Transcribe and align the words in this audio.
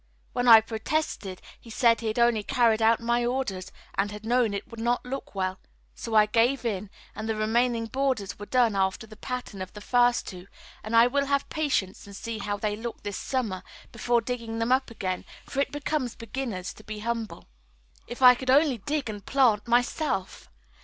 When 0.33 0.47
I 0.47 0.61
protested, 0.61 1.43
he 1.59 1.69
said 1.69 2.01
he 2.01 2.07
had 2.07 2.17
only 2.17 2.41
carried 2.41 2.81
out 2.81 3.01
my 3.01 3.23
orders 3.23 3.71
and 3.93 4.09
had 4.09 4.25
known 4.25 4.51
it 4.51 4.67
would 4.67 4.79
not 4.79 5.05
look 5.05 5.35
well; 5.35 5.59
so 5.93 6.15
I 6.15 6.25
gave 6.25 6.65
in, 6.65 6.89
and 7.13 7.29
the 7.29 7.35
remaining 7.35 7.85
borders 7.85 8.39
were 8.39 8.47
done 8.47 8.75
after 8.75 9.05
the 9.05 9.15
pattern 9.15 9.61
of 9.61 9.73
the 9.73 9.79
first 9.79 10.25
two, 10.27 10.47
and 10.83 10.95
I 10.95 11.05
will 11.05 11.27
have 11.27 11.47
patience 11.49 12.07
and 12.07 12.15
see 12.15 12.39
how 12.39 12.57
they 12.57 12.75
look 12.75 13.03
this 13.03 13.17
summer, 13.17 13.61
before 13.91 14.21
digging 14.21 14.57
them 14.57 14.71
up 14.71 14.89
again; 14.89 15.23
for 15.45 15.59
it 15.59 15.71
becomes 15.71 16.15
beginners 16.15 16.73
to 16.73 16.83
be 16.83 16.97
humble. 17.01 17.47
If 18.07 18.23
I 18.23 18.33
could 18.33 18.49
only 18.49 18.79
dig 18.79 19.07
and 19.07 19.23
plant 19.23 19.67
myself! 19.67 20.49